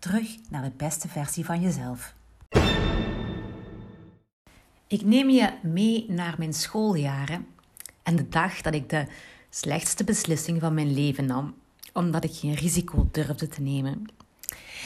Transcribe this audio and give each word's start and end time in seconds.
Terug 0.00 0.36
naar 0.50 0.62
de 0.62 0.72
beste 0.76 1.08
versie 1.08 1.44
van 1.44 1.60
jezelf. 1.60 2.14
Ik 4.86 5.02
neem 5.02 5.28
je 5.28 5.52
mee 5.62 6.04
naar 6.08 6.34
mijn 6.38 6.52
schooljaren 6.52 7.46
en 8.02 8.16
de 8.16 8.28
dag 8.28 8.60
dat 8.60 8.74
ik 8.74 8.88
de 8.88 9.06
slechtste 9.50 10.04
beslissing 10.04 10.60
van 10.60 10.74
mijn 10.74 10.94
leven 10.94 11.26
nam, 11.26 11.54
omdat 11.92 12.24
ik 12.24 12.32
geen 12.32 12.54
risico 12.54 13.08
durfde 13.12 13.48
te 13.48 13.60
nemen. 13.60 14.06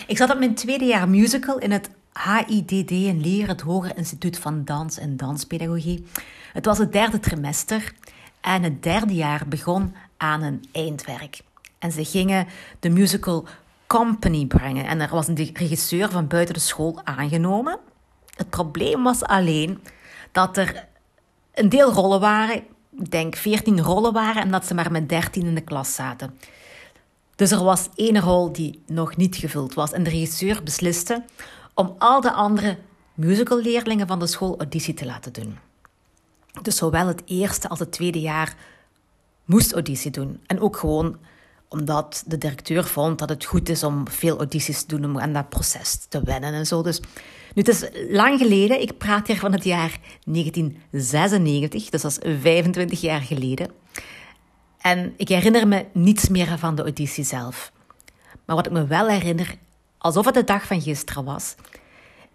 Ik 0.07 0.17
zat 0.17 0.31
op 0.31 0.39
mijn 0.39 0.55
tweede 0.55 0.85
jaar 0.85 1.09
musical 1.09 1.59
in 1.59 1.71
het 1.71 1.91
HIDD 2.13 2.91
in 2.91 3.21
Leer, 3.21 3.49
het 3.49 3.61
Hoger 3.61 3.97
Instituut 3.97 4.39
van 4.39 4.65
Dans 4.65 4.99
en 4.99 5.17
Danspedagogie. 5.17 6.07
Het 6.53 6.65
was 6.65 6.79
het 6.79 6.93
derde 6.93 7.21
trimester 7.21 7.95
en 8.41 8.63
het 8.63 8.83
derde 8.83 9.15
jaar 9.15 9.49
begon 9.49 9.95
aan 10.17 10.43
een 10.43 10.65
eindwerk. 10.73 11.41
En 11.79 11.93
ze 11.93 12.05
gingen 12.05 12.47
de 12.81 12.91
musical 12.91 13.47
Company 13.95 14.47
brengen 14.47 14.87
en 14.87 15.01
er 15.01 15.09
was 15.11 15.29
een 15.29 15.51
regisseur 15.53 16.11
van 16.11 16.27
buiten 16.27 16.55
de 16.55 16.61
school 16.61 17.01
aangenomen. 17.05 17.79
Het 18.37 18.51
probleem 18.51 19.03
was 19.03 19.23
alleen 19.23 19.83
dat 20.33 20.57
er 20.57 20.89
een 21.53 21.69
deel 21.69 21.93
rollen 21.93 22.21
waren, 22.21 22.57
ik 22.99 23.11
denk 23.11 23.37
14 23.37 23.81
rollen 23.81 24.13
waren 24.13 24.43
en 24.43 24.51
dat 24.51 24.67
ze 24.67 24.75
maar 24.75 24.93
met 24.93 25.09
13 25.09 25.47
in 25.47 25.55
de 25.55 25.61
klas 25.61 25.95
zaten. 25.95 26.39
Dus 27.35 27.51
er 27.51 27.65
was 27.65 27.89
één 27.95 28.21
rol 28.21 28.53
die 28.53 28.83
nog 28.87 29.17
niet 29.17 29.37
gevuld 29.37 29.75
was 29.75 29.93
en 29.93 30.03
de 30.03 30.11
regisseur 30.11 30.63
besliste 30.63 31.25
om 31.75 31.95
al 31.99 32.21
de 32.21 32.33
andere 32.33 32.79
musicalleerlingen 33.15 34.07
van 34.07 34.19
de 34.19 34.27
school 34.27 34.57
auditie 34.57 34.95
te 34.95 35.07
laten 35.07 35.33
doen. 35.33 35.59
Dus 36.63 36.77
zowel 36.77 37.07
het 37.07 37.23
eerste 37.25 37.69
als 37.69 37.79
het 37.79 37.93
tweede 37.93 38.21
jaar 38.21 38.57
moest 39.45 39.73
auditie 39.73 40.11
doen. 40.11 40.41
En 40.47 40.61
ook 40.61 40.77
gewoon 40.77 41.17
omdat 41.69 42.25
de 42.27 42.39
directeur 42.39 42.85
vond 42.85 43.19
dat 43.19 43.29
het 43.29 43.45
goed 43.45 43.69
is 43.69 43.83
om 43.83 44.09
veel 44.09 44.37
audities 44.37 44.83
te 44.83 44.97
doen 44.97 45.21
en 45.21 45.33
dat 45.33 45.49
proces 45.49 46.07
te 46.09 46.23
wennen 46.23 46.53
en 46.53 46.67
zo. 46.67 46.83
Dus 46.83 47.01
nu, 47.55 47.63
het 47.63 47.69
is 47.69 47.89
lang 48.09 48.39
geleden. 48.39 48.81
Ik 48.81 48.99
praat 48.99 49.27
hier 49.27 49.39
van 49.39 49.53
het 49.53 49.65
jaar 49.65 49.99
1996, 50.25 51.89
dus 51.91 52.01
dat 52.01 52.11
is 52.11 52.41
25 52.41 53.01
jaar 53.01 53.21
geleden. 53.21 53.71
En 54.81 55.15
ik 55.17 55.29
herinner 55.29 55.69
me 55.69 55.85
niets 55.93 56.29
meer 56.29 56.59
van 56.59 56.75
de 56.75 56.83
auditie 56.83 57.25
zelf. 57.25 57.73
Maar 58.45 58.57
wat 58.57 58.67
ik 58.67 58.73
me 58.73 58.87
wel 58.87 59.09
herinner, 59.09 59.55
alsof 59.99 60.25
het 60.25 60.35
de 60.35 60.45
dag 60.45 60.67
van 60.67 60.81
gisteren 60.81 61.25
was, 61.25 61.55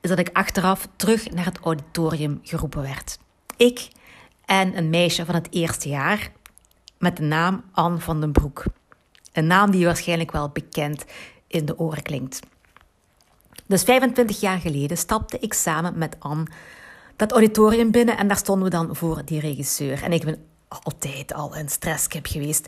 is 0.02 0.09
dat 0.09 0.19
ik 0.19 0.30
achteraf 0.33 0.88
terug 0.95 1.31
naar 1.31 1.45
het 1.45 1.59
auditorium 1.59 2.39
geroepen 2.43 2.81
werd. 2.81 3.17
Ik 3.58 3.88
en 4.45 4.77
een 4.77 4.89
meisje 4.89 5.25
van 5.25 5.36
het 5.36 5.47
eerste 5.52 5.89
jaar 5.89 6.31
met 6.97 7.17
de 7.17 7.23
naam 7.23 7.64
Anne 7.71 7.99
van 7.99 8.19
den 8.19 8.31
Broek. 8.31 8.64
Een 9.40 9.48
naam 9.48 9.72
die 9.72 9.86
waarschijnlijk 9.86 10.32
wel 10.32 10.50
bekend 10.50 11.06
in 11.48 11.66
de 11.66 11.80
oren 11.80 12.04
klinkt. 12.04 12.40
Dus 13.66 13.84
25 13.84 14.40
jaar 14.40 14.59
geleden 14.59 14.98
stapte 14.98 15.38
ik 15.40 15.54
samen 15.54 15.98
met 15.98 16.16
Anne 16.20 16.45
dat 17.16 17.32
auditorium 17.32 17.92
binnen 17.92 18.17
en 18.17 18.28
daar 18.28 18.38
stonden 18.38 18.64
we 18.64 18.70
dan 18.70 18.95
voor 18.95 19.22
die 19.26 19.40
regisseur. 19.40 20.04
En 20.04 20.12
ik 20.12 20.26
ben 20.26 20.45
altijd 20.67 21.34
al 21.34 21.56
een 21.56 21.70
stresskip 21.70 22.26
geweest, 22.26 22.67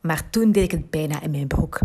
maar 0.00 0.30
toen 0.30 0.52
deed 0.52 0.64
ik 0.64 0.70
het 0.70 0.90
bijna 0.90 1.22
in 1.22 1.30
mijn 1.30 1.46
broek. 1.46 1.80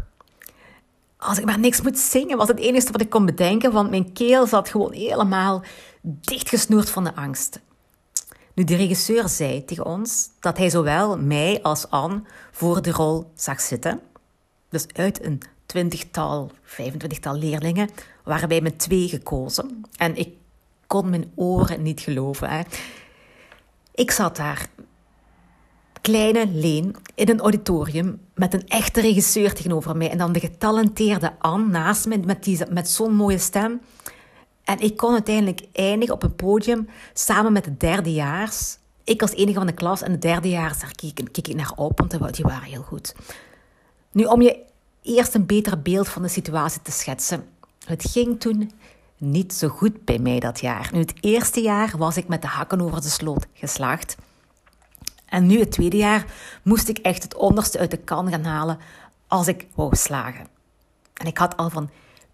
Als 1.18 1.38
ik 1.38 1.46
maar 1.46 1.60
niks 1.60 1.82
moet 1.82 1.98
zingen, 1.98 2.38
was 2.38 2.48
het 2.48 2.60
enige 2.60 2.92
wat 2.92 3.02
ik 3.02 3.10
kon 3.10 3.26
bedenken, 3.26 3.72
want 3.72 3.90
mijn 3.90 4.14
keel 4.14 4.48
zat 4.48 4.70
gewoon 4.70 4.94
helemaal 4.94 5.64
dichtgesnoerd 6.02 6.90
van 6.90 7.04
de 7.04 7.16
angst. 7.16 7.60
Nu, 8.58 8.64
de 8.64 8.76
regisseur 8.76 9.30
zei 9.30 9.66
tegen 9.66 9.86
ons 9.86 10.30
dat 10.40 10.58
hij 10.58 10.70
zowel 10.70 11.18
mij 11.18 11.60
als 11.62 11.90
Anne 11.90 12.22
voor 12.52 12.82
de 12.82 12.92
rol 12.92 13.32
zag 13.36 13.62
zitten. 13.62 14.02
Dus 14.70 14.86
uit 14.94 15.26
een 15.26 15.42
twintigtal, 15.66 16.52
vijfentwintigtal 16.64 17.36
leerlingen 17.36 17.90
waren 18.24 18.50
wij 18.50 18.62
met 18.62 18.80
twee 18.80 19.08
gekozen. 19.08 19.82
En 19.98 20.16
ik 20.16 20.30
kon 20.88 21.10
mijn 21.10 21.32
oren 21.36 21.82
niet 21.82 22.00
geloven. 22.00 22.50
Hè. 22.50 22.62
Ik 23.94 24.12
zat 24.12 24.36
daar, 24.36 24.70
kleine 26.02 26.48
Leen, 26.48 26.96
in 27.16 27.30
een 27.30 27.40
auditorium 27.40 28.22
met 28.36 28.54
een 28.54 28.68
echte 28.68 29.02
regisseur 29.02 29.54
tegenover 29.54 29.98
mij. 29.98 30.10
En 30.10 30.18
dan 30.18 30.32
de 30.32 30.40
getalenteerde 30.40 31.40
Anne 31.40 31.68
naast 31.68 32.06
me 32.06 32.18
met, 32.18 32.70
met 32.70 32.90
zo'n 32.90 33.14
mooie 33.14 33.38
stem. 33.38 33.82
En 34.64 34.80
ik 34.80 34.98
kon 34.98 35.14
uiteindelijk 35.14 35.62
eindigen 35.74 36.14
op 36.14 36.24
een 36.24 36.36
podium 36.36 36.90
samen 37.14 37.54
met 37.54 37.64
de 37.64 37.78
derdejaars. 37.78 38.78
Ik 39.04 39.22
als 39.22 39.32
enige 39.32 39.58
van 39.58 39.68
de 39.68 39.74
klas 39.74 40.02
en 40.02 40.12
de 40.12 40.18
derdejaars, 40.18 40.80
daar 40.80 40.96
keek, 40.96 41.28
keek 41.32 41.48
ik 41.48 41.56
naar 41.56 41.74
op, 41.76 42.00
want 42.00 42.36
die 42.36 42.46
waren 42.46 42.70
heel 42.70 42.82
goed. 42.82 43.16
Nu, 44.18 44.24
om 44.24 44.42
je 44.42 44.64
eerst 45.02 45.34
een 45.34 45.46
beter 45.46 45.82
beeld 45.82 46.08
van 46.08 46.22
de 46.22 46.28
situatie 46.28 46.82
te 46.82 46.92
schetsen. 46.92 47.46
Het 47.86 48.10
ging 48.10 48.40
toen 48.40 48.72
niet 49.18 49.54
zo 49.54 49.68
goed 49.68 50.06
bij 50.06 50.20
mij 50.20 50.40
dat 50.40 50.60
jaar. 50.60 50.90
Nu, 50.92 51.00
het 51.00 51.14
eerste 51.20 51.62
jaar 51.62 51.94
was 51.98 52.18
ik 52.18 52.28
met 52.28 52.42
de 52.42 52.48
hakken 52.48 52.82
over 52.82 53.02
de 53.02 53.08
sloot 53.08 53.48
geslaagd. 53.54 54.16
En 55.26 55.48
nu, 55.48 55.60
het 55.60 55.72
tweede 55.72 55.98
jaar, 55.98 56.26
moest 56.64 56.88
ik 56.88 56.98
echt 56.98 57.24
het 57.24 57.36
onderste 57.36 57.80
uit 57.80 57.92
de 57.92 57.98
kan 57.98 58.30
gaan 58.30 58.44
halen 58.44 58.80
als 59.28 59.48
ik 59.48 59.68
wou 59.76 59.96
slagen. 59.96 60.48
En 61.14 61.28
ik 61.28 61.38
had 61.38 61.58
al 61.58 61.70
van 61.70 61.90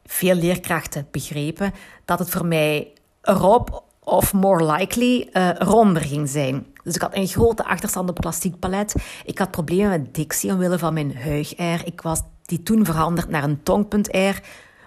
veel 0.05 0.35
leerkrachten 0.35 1.07
begrepen 1.11 1.73
dat 2.05 2.19
het 2.19 2.29
voor 2.29 2.45
mij 2.45 2.93
erop 3.21 3.83
of 3.99 4.33
more 4.33 4.71
likely 4.71 5.29
uh, 5.33 5.49
ronder 5.53 6.01
ging 6.01 6.29
zijn. 6.29 6.72
Dus 6.83 6.95
ik 6.95 7.01
had 7.01 7.15
een 7.15 7.27
grote 7.27 7.65
achterstand 7.65 8.09
op 8.09 8.15
plastiek 8.15 8.59
palet. 8.59 8.95
Ik 9.25 9.37
had 9.37 9.51
problemen 9.51 9.89
met 9.89 10.15
dictie 10.15 10.51
omwille 10.51 10.79
van 10.79 10.93
mijn 10.93 11.17
huig-R. 11.17 11.85
Ik 11.85 12.01
was 12.01 12.21
die 12.41 12.63
toen 12.63 12.85
veranderd 12.85 13.29
naar 13.29 13.43
een 13.43 13.63
tongpunt-R, 13.63 14.41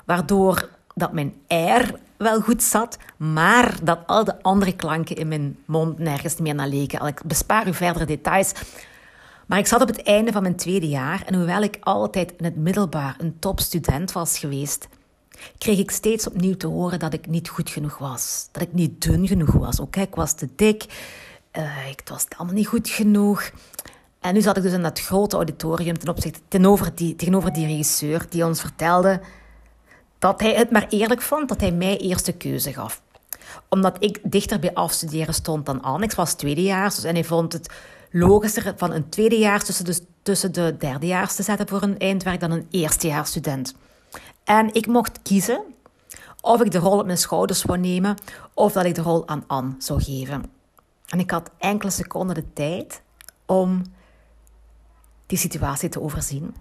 waardoor 0.04 0.68
dat 0.94 1.12
mijn 1.12 1.34
R 1.48 1.94
wel 2.16 2.40
goed 2.40 2.62
zat, 2.62 2.98
maar 3.16 3.78
dat 3.82 3.98
al 4.06 4.24
de 4.24 4.42
andere 4.42 4.76
klanken 4.76 5.16
in 5.16 5.28
mijn 5.28 5.58
mond 5.64 5.98
nergens 5.98 6.36
meer 6.36 6.54
naar 6.54 6.68
leken. 6.68 7.06
Ik 7.06 7.22
bespaar 7.24 7.68
u 7.68 7.74
verdere 7.74 8.04
details. 8.04 8.52
Maar 9.46 9.58
ik 9.58 9.66
zat 9.66 9.82
op 9.82 9.88
het 9.88 10.02
einde 10.02 10.32
van 10.32 10.42
mijn 10.42 10.56
tweede 10.56 10.88
jaar 10.88 11.22
en 11.26 11.34
hoewel 11.34 11.62
ik 11.62 11.76
altijd 11.80 12.34
in 12.36 12.44
het 12.44 12.56
middelbaar 12.56 13.16
een 13.18 13.38
topstudent 13.38 14.12
was 14.12 14.38
geweest, 14.38 14.88
kreeg 15.58 15.78
ik 15.78 15.90
steeds 15.90 16.26
opnieuw 16.26 16.56
te 16.56 16.66
horen 16.66 16.98
dat 16.98 17.12
ik 17.12 17.26
niet 17.26 17.48
goed 17.48 17.70
genoeg 17.70 17.98
was. 17.98 18.48
Dat 18.52 18.62
ik 18.62 18.72
niet 18.72 19.02
dun 19.02 19.26
genoeg 19.26 19.52
was. 19.52 19.80
Oké, 19.80 20.00
ik 20.00 20.14
was 20.14 20.32
te 20.32 20.48
dik. 20.56 20.84
Uh, 21.58 21.88
ik 21.88 22.02
was 22.04 22.26
allemaal 22.36 22.54
niet 22.54 22.66
goed 22.66 22.88
genoeg. 22.88 23.50
En 24.20 24.34
nu 24.34 24.40
zat 24.40 24.56
ik 24.56 24.62
dus 24.62 24.72
in 24.72 24.82
dat 24.82 25.00
grote 25.00 25.36
auditorium 25.36 25.98
ten 25.98 26.08
opzichte, 26.08 26.40
tegenover, 26.48 26.94
die, 26.94 27.16
tegenover 27.16 27.52
die 27.52 27.66
regisseur 27.66 28.26
die 28.28 28.44
ons 28.44 28.60
vertelde 28.60 29.20
dat 30.18 30.40
hij 30.40 30.54
het 30.54 30.70
maar 30.70 30.86
eerlijk 30.88 31.22
vond 31.22 31.48
dat 31.48 31.60
hij 31.60 31.72
mij 31.72 31.96
eerste 31.96 32.32
keuze 32.32 32.72
gaf. 32.72 33.02
Omdat 33.68 33.96
ik 33.98 34.20
dichter 34.22 34.58
bij 34.58 34.74
afstuderen 34.74 35.34
stond 35.34 35.66
dan 35.66 35.82
Anne. 35.82 36.04
Ik 36.04 36.12
was 36.12 36.34
tweedejaars 36.34 36.94
dus, 36.94 37.04
en 37.04 37.14
hij 37.14 37.24
vond 37.24 37.52
het 37.52 37.70
logischer 38.10 38.74
van 38.76 38.92
een 38.92 39.08
tweedejaars 39.08 39.64
tussen 39.64 39.84
de, 39.84 40.00
tussen 40.22 40.52
de 40.52 40.76
derdejaars 40.78 41.34
te 41.34 41.42
zetten 41.42 41.68
voor 41.68 41.82
een 41.82 41.98
eindwerk 41.98 42.40
dan 42.40 42.50
een 42.50 42.66
eerstejaarsstudent. 42.70 43.74
En 44.44 44.74
ik 44.74 44.86
mocht 44.86 45.22
kiezen 45.22 45.60
of 46.40 46.62
ik 46.62 46.70
de 46.70 46.78
rol 46.78 46.98
op 46.98 47.06
mijn 47.06 47.18
schouders 47.18 47.60
zou 47.60 47.78
nemen 47.78 48.16
of 48.54 48.72
dat 48.72 48.84
ik 48.84 48.94
de 48.94 49.02
rol 49.02 49.28
aan 49.28 49.44
Anne 49.46 49.74
zou 49.78 50.02
geven. 50.02 50.55
En 51.06 51.18
ik 51.18 51.30
had 51.30 51.50
enkele 51.58 51.90
seconden 51.90 52.34
de 52.34 52.52
tijd 52.52 53.02
om 53.46 53.82
die 55.26 55.38
situatie 55.38 55.88
te 55.88 56.00
overzien. 56.00 56.54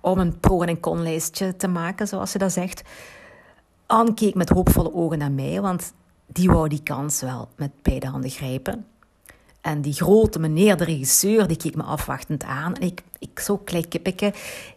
Om 0.00 0.18
een 0.18 0.40
pro- 0.40 0.62
en 0.62 0.80
con-lijstje 0.80 1.56
te 1.56 1.68
maken, 1.68 2.08
zoals 2.08 2.32
je 2.32 2.38
dat 2.38 2.52
zegt. 2.52 2.82
Anne 3.86 4.14
keek 4.14 4.34
met 4.34 4.48
hoopvolle 4.48 4.94
ogen 4.94 5.18
naar 5.18 5.32
mij, 5.32 5.60
want 5.60 5.92
die 6.26 6.50
wou 6.50 6.68
die 6.68 6.82
kans 6.82 7.20
wel 7.20 7.48
met 7.56 7.70
beide 7.82 8.06
handen 8.06 8.30
grijpen. 8.30 8.86
En 9.60 9.80
die 9.80 9.92
grote 9.92 10.38
meneer, 10.38 10.76
de 10.76 10.84
regisseur, 10.84 11.46
die 11.46 11.56
keek 11.56 11.76
me 11.76 11.82
afwachtend 11.82 12.44
aan. 12.44 12.74
En 12.74 12.82
ik, 12.82 13.02
ik 13.18 13.40
zo 13.40 13.56
klein 13.56 13.88
kippetje, 13.88 14.34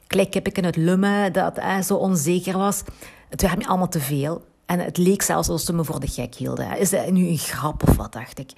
klein 0.07 0.30
kippetje 0.30 0.62
uit 0.62 0.75
Lummen, 0.75 1.33
dat 1.33 1.57
eh, 1.57 1.81
zo 1.81 1.95
onzeker 1.95 2.57
was. 2.57 2.83
Het 3.30 3.42
werd 3.42 3.57
me 3.57 3.68
allemaal 3.68 3.89
te 3.89 4.00
veel. 4.00 4.45
En 4.65 4.80
het 4.80 4.98
leek 4.98 5.21
zelfs 5.21 5.50
alsof 5.50 5.65
ze 5.65 5.74
me 5.74 5.83
voor 5.83 6.00
de 6.00 6.07
gek 6.07 6.36
hielden. 6.36 6.77
Is 6.77 6.89
dat 6.89 7.12
nu 7.12 7.27
een 7.27 7.38
grap 7.38 7.89
of 7.89 7.95
wat, 7.95 8.12
dacht 8.13 8.39
ik. 8.39 8.51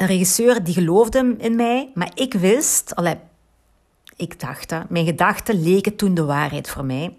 Een 0.00 0.06
regisseur 0.06 0.64
die 0.64 0.74
geloofde 0.74 1.34
in 1.38 1.56
mij, 1.56 1.90
maar 1.94 2.10
ik 2.14 2.34
wist, 2.34 2.94
allee, 2.94 3.16
ik 4.16 4.40
dacht 4.40 4.72
mijn 4.88 5.04
gedachten 5.04 5.62
leken 5.62 5.96
toen 5.96 6.14
de 6.14 6.24
waarheid 6.24 6.70
voor 6.70 6.84
mij. 6.84 7.16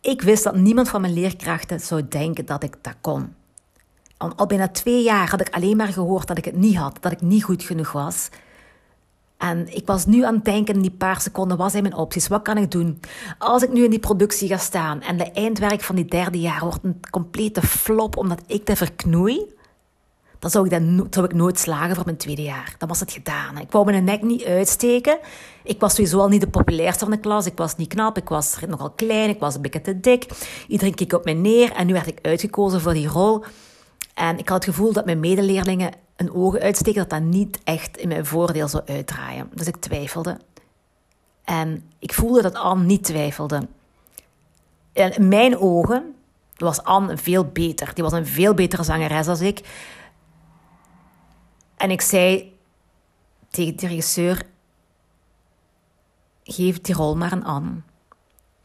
Ik 0.00 0.22
wist 0.22 0.44
dat 0.44 0.56
niemand 0.56 0.88
van 0.88 1.00
mijn 1.00 1.12
leerkrachten 1.12 1.80
zou 1.80 2.08
denken 2.08 2.46
dat 2.46 2.62
ik 2.62 2.76
dat 2.80 2.94
kon. 3.00 3.34
Al 4.16 4.46
bijna 4.46 4.68
twee 4.68 5.02
jaar 5.02 5.30
had 5.30 5.40
ik 5.40 5.54
alleen 5.54 5.76
maar 5.76 5.92
gehoord 5.92 6.26
dat 6.26 6.38
ik 6.38 6.44
het 6.44 6.56
niet 6.56 6.76
had, 6.76 6.98
dat 7.00 7.12
ik 7.12 7.20
niet 7.20 7.44
goed 7.44 7.62
genoeg 7.62 7.92
was. 7.92 8.28
En 9.36 9.76
ik 9.76 9.86
was 9.86 10.06
nu 10.06 10.24
aan 10.24 10.34
het 10.34 10.44
denken 10.44 10.74
in 10.74 10.82
die 10.82 10.90
paar 10.90 11.20
seconden, 11.20 11.56
wat 11.56 11.70
zijn 11.70 11.82
mijn 11.82 11.96
opties? 11.96 12.28
Wat 12.28 12.42
kan 12.42 12.56
ik 12.56 12.70
doen? 12.70 13.00
Als 13.38 13.62
ik 13.62 13.72
nu 13.72 13.84
in 13.84 13.90
die 13.90 13.98
productie 13.98 14.48
ga 14.48 14.56
staan 14.56 15.00
en 15.00 15.16
de 15.16 15.30
eindwerk 15.30 15.80
van 15.82 15.96
die 15.96 16.04
derde 16.04 16.40
jaar 16.40 16.60
wordt 16.60 16.84
een 16.84 17.00
complete 17.10 17.62
flop 17.62 18.16
omdat 18.16 18.42
ik 18.46 18.64
te 18.64 18.76
verknoei, 18.76 19.46
dan 20.42 20.50
zou 20.50 20.64
ik, 20.64 20.70
dat, 20.70 21.06
zou 21.14 21.26
ik 21.26 21.34
nooit 21.34 21.58
slagen 21.58 21.94
voor 21.94 22.04
mijn 22.04 22.16
tweede 22.16 22.42
jaar. 22.42 22.74
Dan 22.78 22.88
was 22.88 23.00
het 23.00 23.12
gedaan. 23.12 23.58
Ik 23.58 23.70
wou 23.70 23.84
mijn 23.84 24.04
nek 24.04 24.22
niet 24.22 24.44
uitsteken. 24.44 25.18
Ik 25.64 25.80
was 25.80 25.94
sowieso 25.94 26.18
al 26.18 26.28
niet 26.28 26.40
de 26.40 26.48
populairste 26.48 27.04
van 27.04 27.14
de 27.14 27.20
klas. 27.20 27.46
Ik 27.46 27.56
was 27.56 27.76
niet 27.76 27.88
knap, 27.88 28.16
ik 28.16 28.28
was 28.28 28.56
nogal 28.68 28.90
klein, 28.90 29.28
ik 29.28 29.40
was 29.40 29.54
een 29.54 29.62
beetje 29.62 29.80
te 29.80 30.00
dik. 30.00 30.26
Iedereen 30.68 30.94
keek 30.94 31.12
op 31.12 31.24
mij 31.24 31.34
neer 31.34 31.72
en 31.72 31.86
nu 31.86 31.92
werd 31.92 32.06
ik 32.06 32.18
uitgekozen 32.22 32.80
voor 32.80 32.92
die 32.92 33.08
rol. 33.08 33.44
En 34.14 34.38
ik 34.38 34.48
had 34.48 34.64
het 34.64 34.74
gevoel 34.74 34.92
dat 34.92 35.04
mijn 35.04 35.20
medeleerlingen 35.20 35.92
een 36.16 36.34
ogen 36.34 36.60
uitsteken, 36.60 37.00
dat 37.00 37.10
dat 37.10 37.28
niet 37.28 37.58
echt 37.64 37.96
in 37.96 38.08
mijn 38.08 38.26
voordeel 38.26 38.68
zou 38.68 38.82
uitdraaien. 38.86 39.50
Dus 39.54 39.66
ik 39.66 39.76
twijfelde. 39.76 40.38
En 41.44 41.84
ik 41.98 42.14
voelde 42.14 42.42
dat 42.42 42.54
Anne 42.54 42.84
niet 42.84 43.04
twijfelde. 43.04 43.68
En 44.92 45.16
in 45.16 45.28
mijn 45.28 45.58
ogen 45.58 46.14
was 46.56 46.82
Anne 46.82 47.16
veel 47.16 47.44
beter. 47.44 47.90
Die 47.94 48.04
was 48.04 48.12
een 48.12 48.26
veel 48.26 48.54
betere 48.54 48.82
zangeres 48.82 49.26
dan 49.26 49.40
ik. 49.40 49.60
En 51.82 51.90
ik 51.90 52.00
zei 52.00 52.58
tegen 53.50 53.76
de 53.76 53.86
regisseur: 53.86 54.42
geef 56.44 56.80
die 56.80 56.94
rol 56.94 57.16
maar 57.16 57.30
aan 57.30 57.42
Anne. 57.42 57.80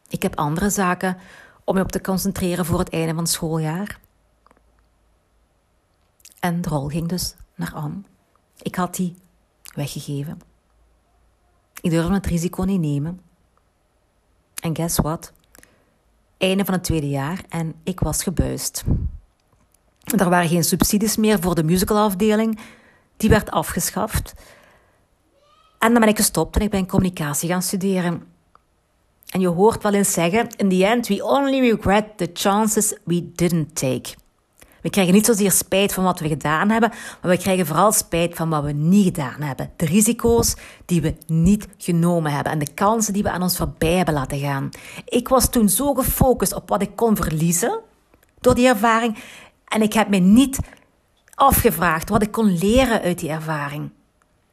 Ik 0.07 0.21
heb 0.21 0.35
andere 0.35 0.69
zaken 0.69 1.17
om 1.63 1.75
me 1.75 1.81
op 1.81 1.91
te 1.91 2.01
concentreren 2.01 2.65
voor 2.65 2.79
het 2.79 2.89
einde 2.89 3.13
van 3.13 3.23
het 3.23 3.29
schooljaar. 3.29 3.99
En 6.39 6.61
de 6.61 6.69
rol 6.69 6.87
ging 6.87 7.07
dus 7.07 7.35
naar 7.55 7.73
Anne. 7.73 8.01
Ik 8.61 8.75
had 8.75 8.95
die 8.95 9.15
weggegeven. 9.75 10.41
Ik 11.81 11.91
durfde 11.91 12.13
het 12.13 12.25
risico 12.25 12.63
niet 12.63 12.79
nemen. 12.79 13.21
En 14.61 14.75
guess 14.75 14.97
what? 14.97 15.33
Einde 16.37 16.65
van 16.65 16.73
het 16.73 16.83
tweede 16.83 17.09
jaar 17.09 17.43
en 17.49 17.75
ik 17.83 17.99
was 17.99 18.23
gebuist. 18.23 18.83
Er 20.03 20.29
waren 20.29 20.49
geen 20.49 20.63
subsidies 20.63 21.17
meer 21.17 21.41
voor 21.41 21.55
de 21.55 21.63
musicalafdeling. 21.63 22.59
Die 23.17 23.29
werd 23.29 23.51
afgeschaft. 23.51 24.33
En 25.79 25.91
dan 25.91 25.99
ben 25.99 26.09
ik 26.09 26.17
gestopt 26.17 26.55
en 26.55 26.61
ik 26.61 26.69
ben 26.69 26.87
communicatie 26.87 27.49
gaan 27.49 27.61
studeren. 27.61 28.23
En 29.27 29.39
je 29.39 29.47
hoort 29.47 29.83
wel 29.83 29.93
eens 29.93 30.13
zeggen: 30.13 30.47
In 30.55 30.69
the 30.69 30.85
end, 30.85 31.07
we 31.07 31.25
only 31.25 31.69
regret 31.69 32.17
the 32.17 32.29
chances 32.33 32.97
we 33.03 33.31
didn't 33.31 33.75
take. 33.75 34.15
We 34.81 34.89
krijgen 34.89 35.13
niet 35.13 35.25
zozeer 35.25 35.51
spijt 35.51 35.93
van 35.93 36.03
wat 36.03 36.19
we 36.19 36.27
gedaan 36.27 36.69
hebben, 36.69 36.89
maar 37.21 37.31
we 37.31 37.37
krijgen 37.37 37.65
vooral 37.65 37.91
spijt 37.91 38.35
van 38.35 38.49
wat 38.49 38.63
we 38.63 38.71
niet 38.71 39.05
gedaan 39.05 39.41
hebben. 39.41 39.71
De 39.75 39.85
risico's 39.85 40.55
die 40.85 41.01
we 41.01 41.15
niet 41.25 41.67
genomen 41.77 42.31
hebben 42.31 42.51
en 42.51 42.59
de 42.59 42.73
kansen 42.73 43.13
die 43.13 43.23
we 43.23 43.29
aan 43.29 43.41
ons 43.41 43.57
voorbij 43.57 43.93
hebben 43.93 44.13
laten 44.13 44.39
gaan. 44.39 44.69
Ik 45.05 45.27
was 45.27 45.49
toen 45.49 45.69
zo 45.69 45.93
gefocust 45.93 46.53
op 46.53 46.69
wat 46.69 46.81
ik 46.81 46.95
kon 46.95 47.15
verliezen 47.15 47.79
door 48.39 48.55
die 48.55 48.67
ervaring 48.67 49.17
en 49.67 49.81
ik 49.81 49.93
heb 49.93 50.09
me 50.09 50.17
niet 50.17 50.59
afgevraagd 51.37 52.09
wat 52.09 52.21
ik 52.21 52.31
kon 52.31 52.57
leren 52.57 53.01
uit 53.01 53.19
die 53.19 53.29
ervaring. 53.29 53.89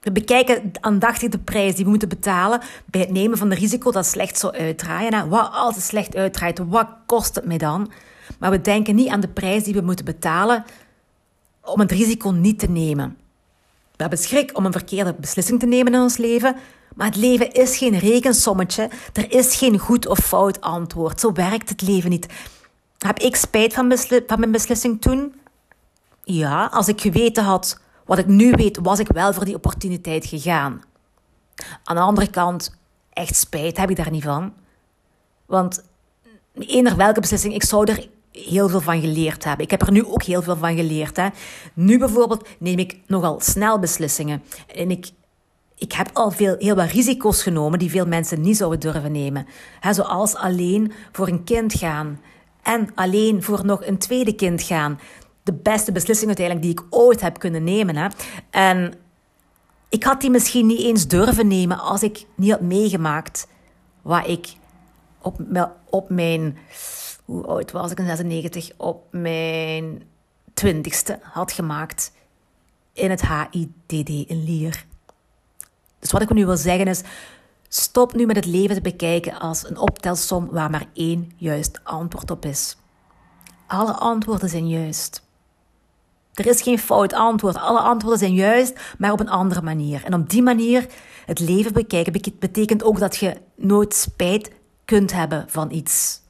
We 0.01 0.13
bekijken 0.13 0.73
aandachtig 0.81 1.29
de 1.29 1.39
prijs 1.39 1.75
die 1.75 1.85
we 1.85 1.91
moeten 1.91 2.09
betalen 2.09 2.61
bij 2.85 3.01
het 3.01 3.11
nemen 3.11 3.39
van 3.39 3.49
de 3.49 3.55
risico 3.55 3.91
dat 3.91 4.07
slecht 4.07 4.39
zou 4.39 4.57
uitdraaien. 4.57 5.29
wat 5.29 5.51
als 5.53 5.75
het 5.75 5.85
slecht 5.85 6.17
uitdraait, 6.17 6.59
wat 6.69 6.89
kost 7.07 7.35
het 7.35 7.45
mij 7.45 7.59
dan? 7.59 7.91
Maar 8.39 8.51
we 8.51 8.61
denken 8.61 8.95
niet 8.95 9.09
aan 9.09 9.21
de 9.21 9.29
prijs 9.29 9.65
die 9.65 9.75
we 9.75 9.81
moeten 9.81 10.05
betalen 10.05 10.65
om 11.61 11.81
het 11.81 11.93
risico 11.93 12.31
niet 12.31 12.59
te 12.59 12.71
nemen. 12.71 13.17
We 13.97 14.01
hebben 14.03 14.19
schrik 14.19 14.57
om 14.57 14.67
een 14.67 14.73
verkeerde 14.73 15.15
beslissing 15.15 15.61
te 15.61 15.67
nemen 15.67 15.95
in 15.95 16.01
ons 16.01 16.17
leven, 16.17 16.57
maar 16.95 17.07
het 17.07 17.17
leven 17.17 17.53
is 17.53 17.77
geen 17.77 17.99
rekensommetje. 17.99 18.91
Er 19.13 19.33
is 19.33 19.57
geen 19.57 19.79
goed 19.79 20.07
of 20.07 20.19
fout 20.19 20.61
antwoord. 20.61 21.21
Zo 21.21 21.33
werkt 21.33 21.69
het 21.69 21.83
leven 21.83 22.11
niet. 22.11 22.27
Heb 22.99 23.19
ik 23.19 23.37
spijt 23.37 23.75
van, 23.75 23.97
van 24.27 24.39
mijn 24.39 24.53
beslissing 24.53 25.01
toen? 25.01 25.35
Ja, 26.25 26.67
als 26.73 26.89
ik 26.89 27.01
geweten 27.01 27.45
had 27.45 27.81
wat 28.05 28.19
ik 28.19 28.27
nu 28.27 28.51
weet, 28.51 28.79
was 28.83 28.99
ik 28.99 29.09
wel 29.09 29.33
voor 29.33 29.45
die 29.45 29.55
opportuniteit 29.55 30.27
gegaan. 30.27 30.83
Aan 31.85 31.97
de 31.97 32.03
andere 32.03 32.31
kant, 32.31 32.77
echt 33.13 33.37
spijt 33.37 33.77
heb 33.77 33.91
ik 33.91 33.97
daar 33.97 34.11
niet 34.11 34.25
van. 34.25 34.53
Want 35.47 35.85
eender 36.55 36.97
welke 36.97 37.21
beslissing, 37.21 37.55
ik 37.55 37.63
zou 37.63 37.91
er 37.91 38.09
heel 38.33 38.69
veel 38.69 38.81
van 38.81 39.01
geleerd 39.01 39.45
hebben. 39.45 39.65
Ik 39.65 39.71
heb 39.71 39.83
er 39.83 39.93
nu 39.93 40.05
ook 40.05 40.23
heel 40.23 40.43
veel 40.43 40.57
van 40.57 40.77
geleerd. 40.77 41.17
Hè. 41.17 41.29
Nu 41.75 41.99
bijvoorbeeld 41.99 42.49
neem 42.59 42.79
ik 42.79 42.99
nogal 43.07 43.41
snel 43.41 43.79
beslissingen. 43.79 44.43
En 44.75 44.91
ik, 44.91 45.11
ik 45.79 45.93
heb 45.93 46.11
al 46.13 46.31
veel, 46.31 46.57
heel 46.59 46.75
wat 46.75 46.91
risico's 46.91 47.43
genomen 47.43 47.79
die 47.79 47.91
veel 47.91 48.07
mensen 48.07 48.41
niet 48.41 48.57
zouden 48.57 48.81
durven 48.81 49.13
nemen. 49.13 49.47
Hè, 49.81 49.93
zoals 49.93 50.35
alleen 50.35 50.93
voor 51.13 51.29
een 51.29 51.45
kind 51.45 51.75
gaan. 51.75 52.21
En 52.63 52.89
alleen 52.95 53.43
voor 53.43 53.65
nog 53.65 53.87
een 53.87 53.99
tweede 53.99 54.35
kind 54.35 54.63
gaan. 54.63 54.99
De 55.45 55.53
beste 55.53 55.93
beslissing 55.93 56.27
uiteindelijk 56.27 56.67
die 56.67 56.85
ik 56.85 56.95
ooit 56.95 57.21
heb 57.21 57.39
kunnen 57.39 57.65
nemen. 57.65 57.97
Hè. 57.97 58.09
En 58.51 58.95
ik 59.89 60.05
had 60.05 60.21
die 60.21 60.31
misschien 60.31 60.67
niet 60.67 60.81
eens 60.81 61.07
durven 61.07 61.47
nemen 61.47 61.79
als 61.79 62.03
ik 62.03 62.27
niet 62.35 62.51
had 62.51 62.61
meegemaakt 62.61 63.47
wat 64.03 64.27
ik 64.27 64.57
op, 65.21 65.41
op 65.91 66.11
mijn 66.11 66.59
hoe 67.25 67.47
oud 67.47 67.73
was 67.73 67.91
ik 67.91 67.99
in 67.99 68.07
96, 68.07 68.71
op 68.77 69.07
mijn 69.11 70.03
twintigste 70.55 71.19
had 71.23 71.53
gemaakt 71.53 72.13
in 72.93 73.11
het 73.11 73.23
HIDD 73.29 74.09
in 74.09 74.45
Lier. 74.45 74.85
Dus 75.99 76.11
wat 76.11 76.23
ik 76.23 76.33
nu 76.33 76.47
wil 76.47 76.57
zeggen 76.57 76.87
is, 76.87 77.03
stop 77.69 78.15
nu 78.15 78.27
met 78.27 78.37
het 78.37 78.47
leven 78.47 78.75
te 78.75 78.81
bekijken 78.81 79.39
als 79.39 79.69
een 79.69 79.79
optelsom 79.79 80.49
waar 80.51 80.71
maar 80.71 80.87
één 80.95 81.33
juist 81.37 81.81
antwoord 81.85 82.31
op 82.31 82.45
is. 82.45 82.77
Alle 83.67 83.93
antwoorden 83.93 84.49
zijn 84.49 84.69
juist. 84.69 85.23
Er 86.35 86.47
is 86.47 86.63
geen 86.63 86.79
fout 86.79 87.13
antwoord. 87.13 87.57
Alle 87.57 87.81
antwoorden 87.81 88.19
zijn 88.19 88.35
juist, 88.35 88.81
maar 88.99 89.13
op 89.13 89.21
een 89.21 89.29
andere 89.29 89.63
manier. 89.63 90.05
En 90.05 90.15
op 90.15 90.31
die 90.31 90.43
manier 90.43 90.87
het 91.27 91.41
leven 91.41 91.73
bekijken 91.73 92.13
betekent 92.39 92.83
ook 92.83 92.99
dat 92.99 93.17
je 93.17 93.37
nooit 93.55 93.95
spijt 93.95 94.51
kunt 94.85 95.13
hebben 95.13 95.45
van 95.49 95.71
iets. 95.71 96.23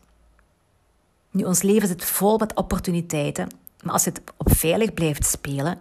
Nu, 1.30 1.44
ons 1.44 1.62
leven 1.62 1.88
zit 1.88 2.04
vol 2.04 2.38
met 2.38 2.54
opportuniteiten, 2.54 3.48
maar 3.82 3.92
als 3.92 4.04
je 4.04 4.10
het 4.10 4.22
op 4.36 4.56
veilig 4.56 4.94
blijft 4.94 5.26
spelen, 5.26 5.80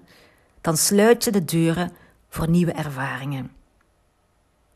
dan 0.61 0.77
sluit 0.77 1.23
je 1.23 1.31
de 1.31 1.45
deuren 1.45 1.91
voor 2.29 2.49
nieuwe 2.49 2.71
ervaringen. 2.71 3.51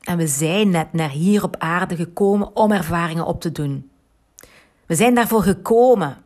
En 0.02 0.18
we 0.18 0.28
zijn 0.28 0.70
net 0.70 0.94
naar 0.94 1.10
hier 1.10 1.44
op 1.44 1.56
aarde 1.58 1.96
gekomen 1.96 2.56
om 2.56 2.72
ervaringen 2.72 3.26
op 3.26 3.42
te 3.42 3.52
doen. 3.52 3.90
We 4.86 4.96
zijn 4.96 5.16
daarvoor 5.16 5.42
gekomen. 5.42 6.18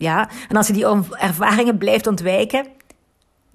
Ja? 0.00 0.28
En 0.48 0.56
als 0.56 0.66
je 0.66 0.72
die 0.72 0.86
ervaringen 1.18 1.78
blijft 1.78 2.06
ontwijken, 2.06 2.66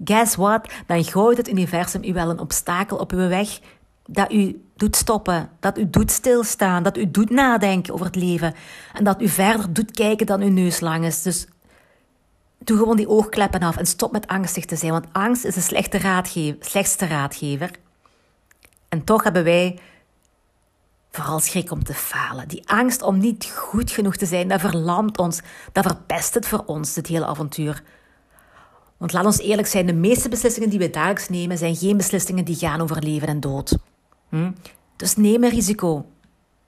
guess 0.04 0.36
what? 0.36 0.68
Dan 0.86 1.04
gooit 1.04 1.36
het 1.36 1.48
universum 1.48 2.04
u 2.04 2.12
wel 2.12 2.30
een 2.30 2.38
obstakel 2.38 2.96
op 2.96 3.12
uw 3.12 3.28
weg 3.28 3.60
dat 4.06 4.32
u 4.32 4.62
doet 4.76 4.96
stoppen, 4.96 5.50
dat 5.60 5.78
u 5.78 5.90
doet 5.90 6.10
stilstaan, 6.10 6.82
dat 6.82 6.96
u 6.96 7.10
doet 7.10 7.30
nadenken 7.30 7.94
over 7.94 8.06
het 8.06 8.16
leven 8.16 8.54
en 8.92 9.04
dat 9.04 9.22
u 9.22 9.28
verder 9.28 9.72
doet 9.72 9.90
kijken 9.90 10.26
dan 10.26 10.40
uw 10.40 10.50
neus 10.50 10.80
lang 10.80 11.04
is. 11.04 11.22
Dus 11.22 11.46
doe 12.58 12.78
gewoon 12.78 12.96
die 12.96 13.08
oogkleppen 13.08 13.60
af 13.60 13.76
en 13.76 13.86
stop 13.86 14.12
met 14.12 14.26
angstig 14.26 14.64
te 14.64 14.76
zijn, 14.76 14.92
want 14.92 15.06
angst 15.12 15.44
is 15.44 15.54
de 15.54 15.60
slechte 15.60 15.98
raadgever, 15.98 16.64
slechtste 16.64 17.06
raadgever. 17.06 17.70
En 18.88 19.04
toch 19.04 19.22
hebben 19.22 19.44
wij 19.44 19.78
vooral 21.16 21.40
schrik 21.40 21.70
om 21.70 21.84
te 21.84 21.94
falen. 21.94 22.48
Die 22.48 22.68
angst 22.68 23.02
om 23.02 23.18
niet 23.18 23.52
goed 23.56 23.90
genoeg 23.90 24.16
te 24.16 24.26
zijn, 24.26 24.48
dat 24.48 24.60
verlamt 24.60 25.18
ons, 25.18 25.40
dat 25.72 25.86
verpest 25.86 26.34
het 26.34 26.46
voor 26.46 26.62
ons, 26.66 26.94
dit 26.94 27.06
hele 27.06 27.26
avontuur. 27.26 27.82
Want 28.96 29.12
laat 29.12 29.24
ons 29.24 29.38
eerlijk 29.38 29.68
zijn, 29.68 29.86
de 29.86 29.92
meeste 29.92 30.28
beslissingen 30.28 30.70
die 30.70 30.78
we 30.78 30.90
dagelijks 30.90 31.28
nemen 31.28 31.58
zijn 31.58 31.76
geen 31.76 31.96
beslissingen 31.96 32.44
die 32.44 32.56
gaan 32.56 32.80
over 32.80 33.02
leven 33.02 33.28
en 33.28 33.40
dood. 33.40 33.76
Hm? 34.28 34.50
Dus 34.96 35.16
neem 35.16 35.44
een 35.44 35.50
risico. 35.50 36.06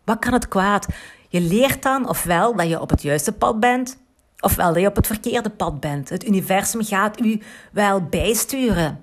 Wat 0.05 0.19
kan 0.19 0.33
het 0.33 0.49
kwaad? 0.49 0.87
Je 1.29 1.41
leert 1.41 1.83
dan 1.83 2.09
ofwel 2.09 2.57
dat 2.57 2.69
je 2.69 2.81
op 2.81 2.91
het 2.91 3.03
juiste 3.03 3.33
pad 3.33 3.61
bent, 3.61 3.99
ofwel 4.41 4.73
dat 4.73 4.83
je 4.83 4.89
op 4.89 4.97
het 4.97 5.07
verkeerde 5.07 5.51
pad 5.51 5.81
bent. 5.81 6.09
Het 6.09 6.27
universum 6.27 6.85
gaat 6.85 7.21
u 7.21 7.43
wel 7.73 8.03
bijsturen. 8.03 9.03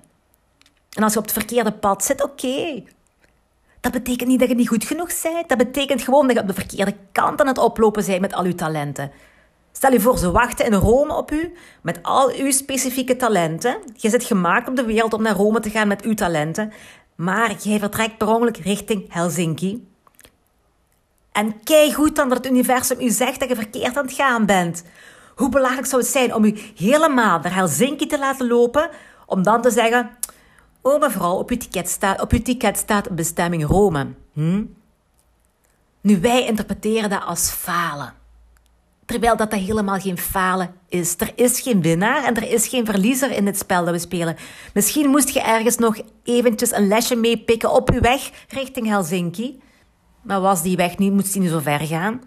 En 0.92 1.02
als 1.02 1.12
je 1.12 1.18
op 1.18 1.24
het 1.24 1.34
verkeerde 1.34 1.72
pad 1.72 2.04
zit, 2.04 2.22
oké. 2.22 2.82
Dat 3.80 3.92
betekent 3.92 4.28
niet 4.28 4.40
dat 4.40 4.48
je 4.48 4.54
niet 4.54 4.68
goed 4.68 4.84
genoeg 4.84 5.10
bent. 5.22 5.48
Dat 5.48 5.58
betekent 5.58 6.02
gewoon 6.02 6.26
dat 6.26 6.36
je 6.36 6.42
op 6.42 6.48
de 6.48 6.54
verkeerde 6.54 6.94
kant 7.12 7.40
aan 7.40 7.46
het 7.46 7.58
oplopen 7.58 8.06
bent 8.06 8.20
met 8.20 8.34
al 8.34 8.44
uw 8.44 8.54
talenten. 8.54 9.10
Stel 9.72 9.92
je 9.92 10.00
voor, 10.00 10.18
ze 10.18 10.30
wachten 10.30 10.66
in 10.66 10.74
Rome 10.74 11.14
op 11.14 11.30
u 11.30 11.52
met 11.82 11.98
al 12.02 12.32
uw 12.34 12.50
specifieke 12.50 13.16
talenten. 13.16 13.76
Je 13.94 14.10
zit 14.10 14.24
gemaakt 14.24 14.68
op 14.68 14.76
de 14.76 14.84
wereld 14.84 15.12
om 15.12 15.22
naar 15.22 15.34
Rome 15.34 15.60
te 15.60 15.70
gaan 15.70 15.88
met 15.88 16.02
uw 16.02 16.14
talenten. 16.14 16.72
Maar 17.14 17.52
jij 17.62 17.78
vertrekt 17.78 18.18
per 18.18 18.28
ongeluk 18.28 18.56
richting 18.56 19.12
Helsinki. 19.12 19.88
En 21.32 21.62
kijk 21.64 21.92
goed 21.92 22.16
dan 22.16 22.28
dat 22.28 22.38
het 22.38 22.46
universum 22.46 23.00
u 23.00 23.10
zegt 23.10 23.40
dat 23.40 23.48
je 23.48 23.54
verkeerd 23.54 23.96
aan 23.96 24.04
het 24.04 24.14
gaan 24.14 24.46
bent. 24.46 24.84
Hoe 25.34 25.48
belangrijk 25.48 25.86
zou 25.86 26.02
het 26.02 26.10
zijn 26.10 26.34
om 26.34 26.44
u 26.44 26.58
helemaal 26.76 27.38
naar 27.38 27.54
Helsinki 27.54 28.06
te 28.06 28.18
laten 28.18 28.46
lopen, 28.46 28.90
om 29.26 29.42
dan 29.42 29.62
te 29.62 29.70
zeggen: 29.70 30.10
Oh 30.86 31.00
mevrouw, 31.00 31.34
op 31.34 31.50
uw 31.50 31.56
ticket 31.56 31.88
staat, 31.88 32.20
op 32.20 32.32
uw 32.32 32.42
ticket 32.42 32.76
staat 32.76 33.10
bestemming 33.10 33.66
Rome. 33.66 34.06
Hm? 34.32 34.64
Nu, 36.00 36.20
wij 36.20 36.46
interpreteren 36.46 37.10
dat 37.10 37.24
als 37.24 37.50
falen. 37.50 38.12
Terwijl 39.04 39.36
dat, 39.36 39.50
dat 39.50 39.60
helemaal 39.60 39.98
geen 39.98 40.18
falen 40.18 40.74
is. 40.88 41.14
Er 41.18 41.32
is 41.34 41.60
geen 41.60 41.82
winnaar 41.82 42.24
en 42.24 42.36
er 42.36 42.50
is 42.50 42.68
geen 42.68 42.86
verliezer 42.86 43.30
in 43.30 43.46
het 43.46 43.58
spel 43.58 43.84
dat 43.84 43.94
we 43.94 44.00
spelen. 44.00 44.36
Misschien 44.74 45.10
moest 45.10 45.28
je 45.28 45.40
ergens 45.40 45.76
nog 45.76 45.96
eventjes 46.22 46.72
een 46.72 46.88
lesje 46.88 47.16
meepikken 47.16 47.72
op 47.72 47.92
je 47.92 48.00
weg 48.00 48.30
richting 48.48 48.86
Helsinki. 48.86 49.60
Maar 50.22 50.40
was 50.40 50.62
die 50.62 50.76
weg 50.76 50.98
niet, 50.98 51.12
moest 51.12 51.32
die 51.32 51.42
niet 51.42 51.50
zo 51.50 51.58
ver 51.58 51.80
gaan? 51.80 52.22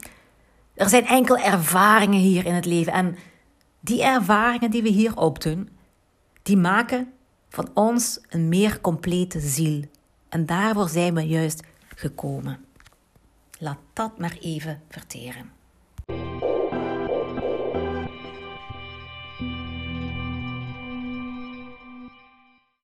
Er 0.73 0.89
zijn 0.89 1.07
enkel 1.07 1.37
ervaringen 1.37 2.19
hier 2.19 2.45
in 2.45 2.53
het 2.53 2.65
leven. 2.65 2.93
En 2.93 3.17
die 3.79 4.03
ervaringen 4.03 4.71
die 4.71 4.83
we 4.83 4.89
hier 4.89 5.17
opdoen, 5.17 5.69
die 6.43 6.57
maken 6.57 7.13
van 7.49 7.69
ons 7.73 8.19
een 8.29 8.49
meer 8.49 8.81
complete 8.81 9.39
ziel. 9.39 9.83
En 10.29 10.45
daarvoor 10.45 10.89
zijn 10.89 11.13
we 11.13 11.21
juist 11.21 11.63
gekomen. 11.95 12.65
Laat 13.59 13.79
dat 13.93 14.17
maar 14.17 14.37
even 14.41 14.81
verteren. 14.89 15.58